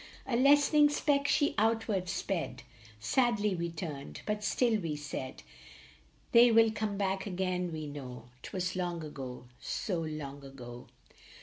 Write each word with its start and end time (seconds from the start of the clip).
A 0.25 0.35
lessening 0.35 0.89
speck 0.89 1.27
she 1.27 1.53
outward 1.59 2.09
sped; 2.09 2.63
Sadly 2.99 3.53
we 3.53 3.69
turned, 3.69 4.21
but 4.25 4.43
still 4.43 4.79
we 4.79 4.95
said, 4.95 5.43
"They 6.31 6.49
will 6.51 6.71
come 6.71 6.97
back 6.97 7.27
again, 7.27 7.71
we 7.71 7.85
know," 7.85 8.23
T 8.41 8.49
was 8.51 8.75
long 8.75 9.03
ago, 9.03 9.45
so 9.59 9.99
long 10.01 10.37
ago! 10.37 10.39
46 10.39 10.41
SO 10.41 10.45
LONG 10.47 10.51
AGO. 10.51 10.87